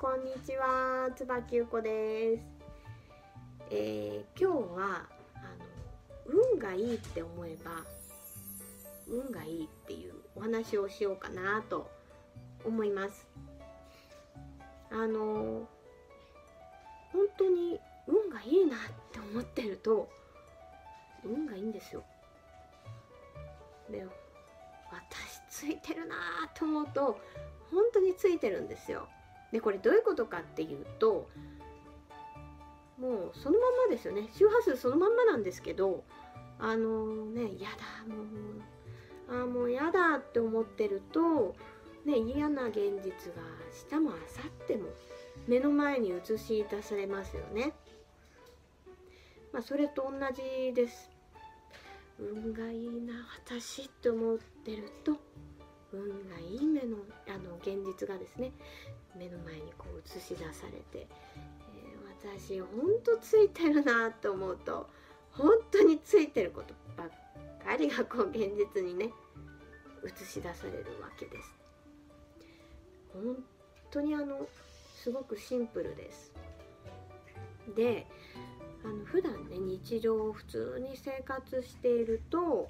[0.00, 2.42] こんにちは椿ゆこです、
[3.68, 7.72] えー、今日はあの運がいいって思えば
[9.08, 11.90] 運がいいっていうお話をしようかなと
[12.64, 13.26] 思います。
[14.92, 15.66] あの
[17.12, 18.78] 本当に運がいいなっ
[19.10, 20.08] て思ってると
[21.24, 22.04] 運がいいんですよ。
[23.90, 24.06] で
[24.92, 26.14] 私ついてるな
[26.54, 27.18] と思うと
[27.72, 29.08] 本当についてるんですよ。
[29.52, 31.28] でこれどういうことかっていうと
[32.98, 36.04] もうそのまんまですよね周波数そのまんまなんですけど
[36.58, 41.54] あのねやだもうあもうやだって思ってると
[42.04, 43.42] ね嫌な現実が
[43.92, 44.20] 明日も明後
[44.68, 44.88] 日も
[45.46, 47.72] 目の前に映し出されますよね。
[49.52, 51.10] まあそれと同じです。
[52.18, 53.14] 運がいいな
[53.46, 55.16] 私って思ってると
[55.92, 56.96] 運がいい目の
[57.38, 58.52] あの現実がですね
[59.16, 64.88] 目の前にこう映し出されて、えー、私ほんとついてるなと思うと
[65.32, 67.08] 本当についてることばっ
[67.64, 69.10] かりがこう現実にね
[70.04, 71.54] 映し出されるわけです。
[73.12, 73.36] 本
[73.90, 74.46] 当にあの
[74.96, 76.32] すごくシンプルです。
[77.76, 78.06] で
[78.84, 82.68] あの普段ね日常を普通に生活していると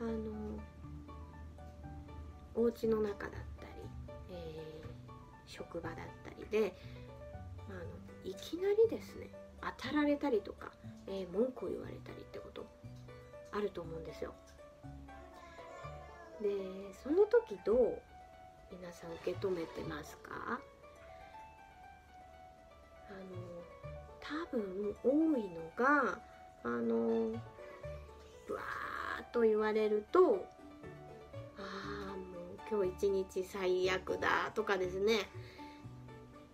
[0.00, 0.58] あの
[2.54, 3.55] お家の中だった、
[4.30, 5.10] えー、
[5.46, 6.74] 職場だったりで、
[7.68, 7.84] まあ、あの
[8.24, 9.28] いきなりですね
[9.78, 10.70] 当たられたりとか、
[11.06, 12.66] えー、文句を言われたりってこと
[13.52, 14.34] あると思うんですよ。
[16.40, 16.48] で
[17.02, 18.02] その時どう
[18.70, 20.60] 皆さん受け止めてますか？
[23.08, 23.18] あの
[24.20, 26.18] 多分多いのが
[26.64, 27.30] あの
[28.46, 30.44] ブワーッと言われると
[32.70, 35.20] 今日一日最悪だとかですね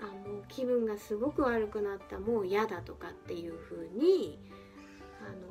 [0.00, 4.38] あもう気分がすごく悪くなったもう嫌だとかっていう風に
[5.20, 5.48] あの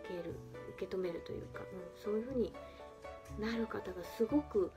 [0.00, 0.34] 受ける
[0.76, 2.52] 受け止めるというか、うん、そういう風に
[3.38, 4.70] なる方がすごく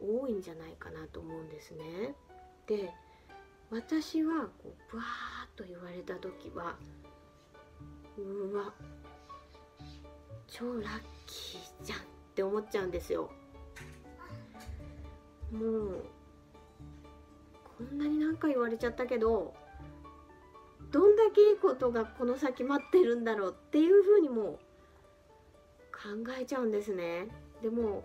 [0.00, 2.14] 多いんじゃないかなと思うんですね。
[2.66, 2.90] で
[3.70, 6.76] 私はこうブワーッと言われた時は
[8.18, 8.72] うわ
[10.46, 12.02] 超ラッキーじゃんっ
[12.34, 13.30] て思っちゃうんですよ
[15.52, 16.04] もう
[17.78, 19.54] こんなに何か言われちゃったけど
[20.90, 24.58] どんだけいいことがこの先待ってるんだろうっていうふうにも
[25.92, 26.08] 考
[26.38, 27.28] えちゃうんですね。
[27.62, 28.04] でも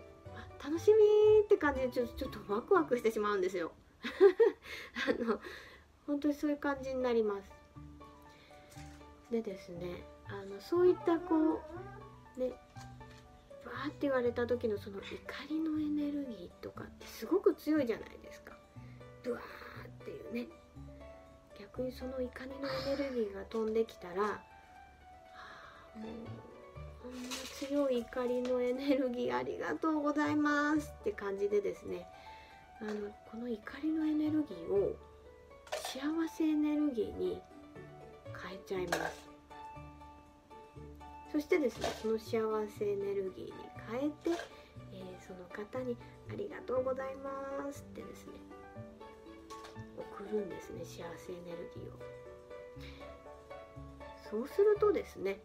[0.64, 3.72] 楽しみって感じでちょちょっとワクワクしてしまうんですよ。
[5.08, 5.40] あの
[6.06, 7.50] 本当にそういう感じになります。
[9.30, 11.60] でですねあのそういったこ
[12.36, 15.04] うねーって言われた時のその怒
[15.48, 18.52] りのエネルギーとかってすごく強いじゃないですか。
[19.22, 19.44] ブワーっ
[20.04, 20.48] ていうね。
[21.58, 24.40] 逆にその怒りのエネルギーが飛んできたら、は
[25.96, 26.08] あ、もう
[27.02, 27.28] こんな
[27.58, 32.06] 強い怒りのエネルギーありがとうございますって感じでですね
[32.80, 34.94] あのこの怒りのエネルギーを
[35.72, 37.40] 幸せエネルギーに
[38.48, 39.27] 変えちゃいます。
[41.32, 43.52] そしてですねその幸せエネルギーに
[43.90, 44.30] 変えて、
[44.92, 45.96] えー、その方に
[46.30, 48.32] 「ありがとうございます」ってですね
[49.96, 52.18] 送るんですね幸せエネルギーを。
[54.30, 55.40] そうするとですね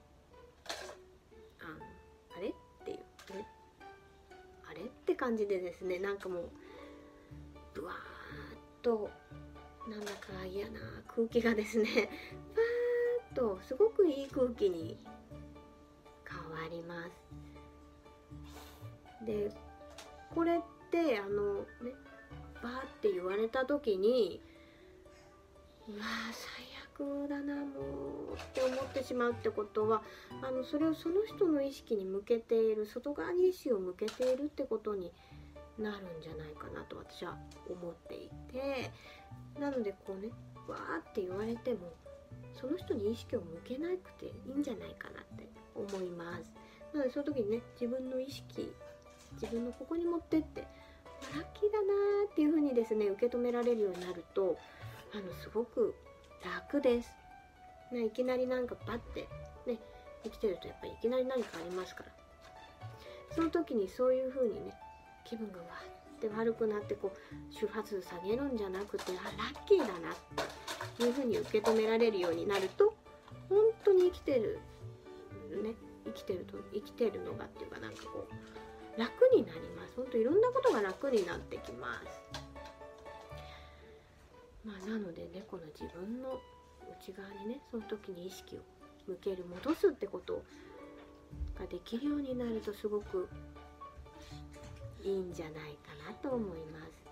[1.62, 1.78] あ
[2.38, 2.98] あれっていう
[3.38, 3.48] ね
[4.70, 6.50] あれって感じでですねなんかもう
[7.74, 7.98] ブワーッ
[8.82, 9.10] と
[9.88, 12.10] なんだか嫌な空気がですね
[13.34, 14.98] パーッとすごくいい空気に
[16.34, 17.24] 変わります。
[19.26, 19.52] で
[20.34, 20.62] これっ
[20.92, 21.94] てあのね
[22.62, 24.42] バーって言われた時に
[25.88, 26.64] うわ最
[26.96, 27.66] 悪だなも
[28.32, 30.02] うって思ってしまうってことは
[30.42, 35.12] あのそれをその人の意識に向けている外側に意識を向けているってことに
[35.78, 38.92] なるんじゃないかなと私は思っていて
[39.60, 40.30] なのでこうね
[40.68, 41.94] わーって言われても
[42.60, 46.52] その人に意識を向けなくていいんじゃないかなって思います。
[46.94, 48.72] なのでその時にね自分の意識
[49.42, 54.58] 自分のここに持ってってラッキーだなーっていう風にですね受け止められるようになると
[55.14, 55.96] あのすごく
[56.44, 57.10] 楽です。
[57.94, 59.28] いきなりなんかバッて
[59.68, 59.78] ね
[60.24, 62.12] 生きてるとやっぱりいきなり何かありますから。
[63.36, 64.74] その時にそういう風にね
[65.26, 65.66] 気分がわ
[66.16, 70.00] って悪くなってこう周波数下げるんじゃなくてあラッキーだなっ
[70.36, 70.44] て
[71.02, 72.94] いう風に受け止められるようになると
[73.50, 74.60] 本当に生きてる
[75.64, 75.74] ね。
[76.06, 79.94] 生きてると生きてるのがっていうかなんかこう楽になります。
[79.96, 82.22] 本当いろんなことが楽になってきます。
[84.66, 86.40] まあなのでねこの自分の
[87.00, 88.60] 内側にねその時に意識を
[89.08, 90.44] 向ける戻すってこと
[91.60, 93.28] ができるようになるとすごく
[95.04, 97.04] いいんじゃないかなと思います。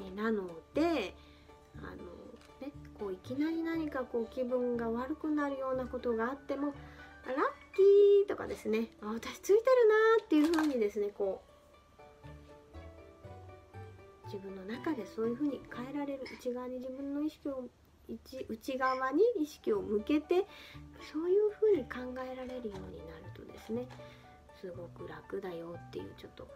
[0.00, 1.14] えなので
[1.86, 6.74] あの、ね、こういきなり何かこう気分が悪くなるようなことがあっても
[7.26, 7.36] ラッ
[7.74, 11.56] キーとかですねあ私ついてるなっていう風にですねこう
[14.26, 17.64] 自分の中でそういう風に変えられる内側に自分の意識を
[18.08, 20.46] 内内側に意識を向けて
[21.12, 23.86] そういう風に考えられるようになるとですね
[24.60, 26.46] すごく楽だよっていうちょっと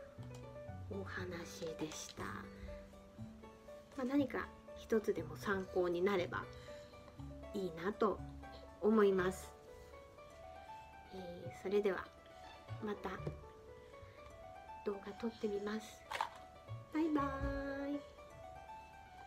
[0.91, 4.49] お話でした、まあ、何か
[4.91, 6.43] 一つでも参考になれば
[7.55, 8.19] いいなと
[8.81, 9.49] 思います、
[11.15, 12.05] えー、それでは
[12.85, 13.11] また
[14.85, 15.87] 動画撮ってみます。
[16.93, 18.20] バイバーイ。